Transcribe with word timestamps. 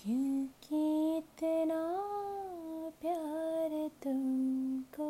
क्योंकि 0.00 0.78
इतना 1.16 1.80
प्यार 3.00 3.70
तुमको 4.02 5.08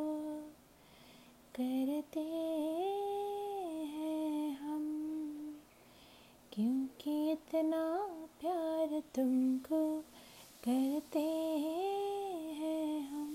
करते 1.56 2.24
हैं 3.94 4.56
हम। 4.58 4.84
क्योंकि 6.52 7.14
इतना 7.30 7.82
प्यार 8.40 9.00
तुमको 9.14 9.80
करते 10.64 11.24
हैं 12.58 13.00
हम। 13.08 13.30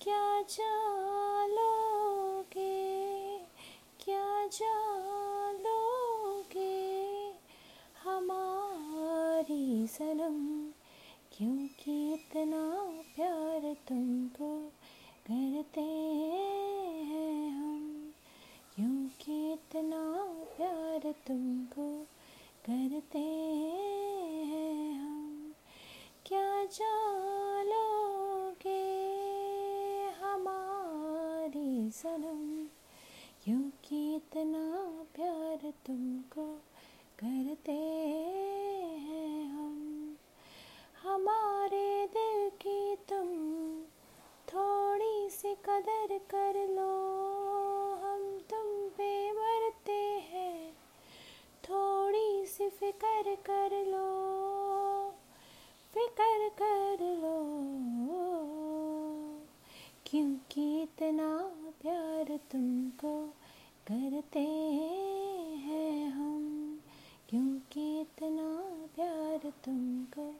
क्या 0.00 0.42
चालोगे 0.42 2.70
क्या 4.04 4.46
चालोगे 4.46 5.50
हमारी 8.04 9.86
सनम 9.86 10.31
क्योंकि 11.42 12.14
इतना 12.14 12.60
प्यार 13.16 13.74
तुमको 13.88 14.50
करते 15.30 15.80
हैं 15.80 17.50
हम। 17.50 18.12
क्योंकि 18.76 19.52
इतना 19.52 20.02
प्यार 20.56 21.14
तुमको 21.26 22.06
करते 22.66 23.18
हैं 23.18 24.94
हम। 24.94 25.52
क्या 26.26 26.64
चालोगे 26.64 28.80
हमारी 30.22 31.90
सनम? 31.90 32.66
क्योंकि 33.44 34.14
इतना 34.14 35.04
प्यार 35.14 35.72
तुमको 35.86 36.46
करते 37.18 37.72
हैं 38.92 39.44
हम 39.44 40.16
हमारे 41.02 42.06
दिल 42.06 42.50
की 42.50 42.96
तुम 42.96 43.28
थोड़ी 44.48 45.30
सी 45.30 45.41
कदर 45.54 46.18
कर 46.18 46.68
लो। 46.68 47.12
हम 47.94 48.38
तुम 48.38 48.88
पे 48.88 49.32
मरते 49.32 50.18
हैं। 50.32 50.72
थोड़ी 51.64 52.46
सी 52.46 52.68
फिकर 52.68 53.34
कर 53.34 53.86
लो। 53.86 54.22
फिकर 55.94 56.48
कर 56.48 56.98
लो। 57.00 57.42
क्योंकि 60.06 60.82
इतना 60.82 61.52
प्यार 61.82 62.24
तुमको 62.24 63.26
करते 63.90 64.40
हैं 65.64 66.08
हम। 66.08 66.80
क्योंकि 67.28 68.00
इतना 68.00 68.76
प्यार 68.94 69.52
तुमको 69.64 70.30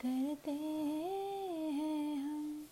करते 0.00 0.50
हैं 0.50 2.16
हम 2.16 2.66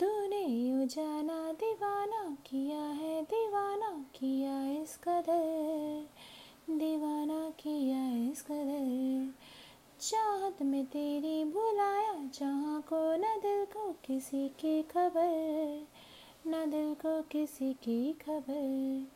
तूने 0.00 0.46
यू 0.46 0.77
जाना, 0.88 1.52
दीवाना 1.52 2.36
किया 2.46 2.78
है, 2.78 3.22
दीवाना 3.22 4.04
किया 4.14 4.82
इस 4.82 4.96
कदर। 4.96 6.08
दीवाना 6.70 7.50
किया 7.50 8.30
इस 8.32 8.42
कदर। 8.42 9.34
चाहत 10.00 10.62
में 10.62 10.86
तेरी 10.86 11.44
भुलाया, 11.44 12.14
जहाँ 12.14 12.82
को 12.82 13.16
न 13.16 13.22
दिल 13.22 13.64
को 13.64 13.92
किसी 13.92 14.48
की 14.48 14.82
खबर। 14.82 15.86
न 16.46 16.70
दिल 16.70 16.94
को 16.94 17.22
किसी 17.22 17.72
की 17.72 18.12
खबर। 18.12 19.06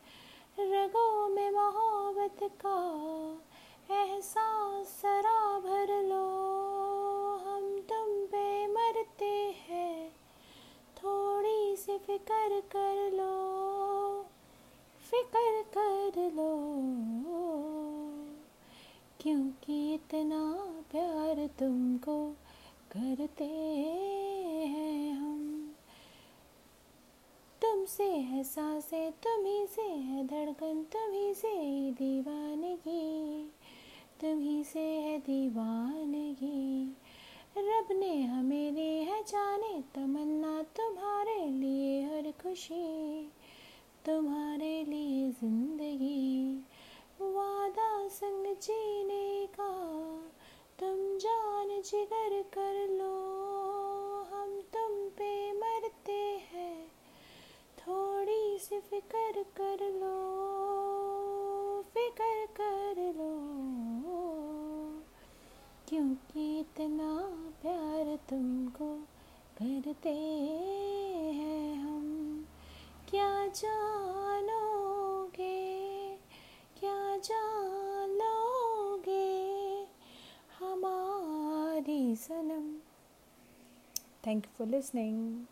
रगों 0.59 1.29
में 1.29 1.51
मोहब्बत 1.51 2.51
का 2.65 2.77
एहसास 3.95 4.62
फ़िक्र 12.07 12.63
कर 12.75 13.11
लो, 13.13 14.23
फ़िक्र 15.11 15.65
कर 15.77 16.31
लो। 16.31 16.49
क्योंकि 19.21 19.93
इतना 19.93 20.55
प्यार 20.91 21.47
तुमको 21.47 22.29
करते 22.91 23.45
हैं 24.65 25.13
हम। 25.13 25.71
तुमसे 27.61 28.09
है 28.09 28.43
साँसें, 28.43 29.11
तुम्ही 29.11 29.67
से 29.67 29.81
है 29.81 30.27
धड़कन, 30.27 30.83
तुम्ही 30.83 31.33
से 31.33 31.91
दीवानगी, 31.91 33.45
तुम्ही 34.21 34.63
से 34.63 34.79
है 34.79 35.19
दीवानगी। 35.19 36.97
रब 37.57 37.87
ने 37.91 38.21
हमें 38.21 38.75
दी 38.75 38.97
है 38.97 39.23
जाने 39.23 39.83
तमन्ना 39.95 40.63
तुम्हारे 40.63 41.12
खुशी, 42.53 43.31
तुम्हारे 44.05 44.83
लिए 44.83 45.29
ज़िंदगी। 45.29 46.55
वादा 47.21 48.07
संग 48.07 48.55
जीने 48.55 49.45
का, 49.45 49.69
तुम 50.79 51.17
जान 51.17 51.67
जिगर 51.67 52.41
कर 52.41 52.89
लो। 52.89 53.15
हम 54.23 54.61
तुम 54.61 55.09
पे 55.09 55.53
मरते 55.53 56.21
हैं, 56.53 56.87
थोड़ी 57.79 58.59
सी 58.59 58.79
फिकर 58.79 59.43
कर 59.43 59.91
लो। 59.91 60.15
फिकर 61.81 62.45
कर 62.45 63.13
लो। 63.17 63.31
क्योंकि 65.89 66.59
इतना 66.59 67.19
प्यार 67.61 68.19
तुमको 68.29 68.95
करते 69.61 70.09
हैं 70.09 71.02
जानोगे? 73.55 75.47
क्या 76.79 77.17
जान 77.17 78.09
लोगे 78.09 79.33
हमारी 80.59 82.15
सनम। 82.15 82.71
Thank 84.27 84.45
you 84.45 84.51
for 84.57 84.67
listening 84.67 85.45